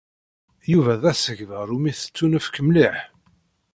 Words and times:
Yuba 0.71 0.93
d 1.01 1.03
asegbar 1.11 1.67
umi 1.75 1.91
tettunefk 1.97 2.55
mliḥ. 2.65 2.97